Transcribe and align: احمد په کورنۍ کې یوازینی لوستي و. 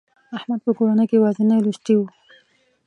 احمد 0.37 0.59
په 0.65 0.71
کورنۍ 0.77 1.05
کې 1.09 1.15
یوازینی 1.17 1.57
لوستي 1.65 1.93
و. 1.97 2.01